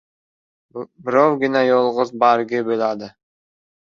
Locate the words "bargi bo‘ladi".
2.23-3.13